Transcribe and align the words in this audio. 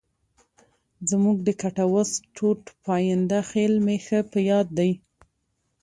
زموږ 1.09 1.37
د 1.47 1.49
کټواز 1.61 2.09
ټوټ 2.35 2.61
پاینده 2.85 3.39
خېل 3.49 3.73
مې 3.85 3.97
ښه 4.05 4.19
په 4.31 4.39
یاد 4.49 4.67
دی. 4.77 4.91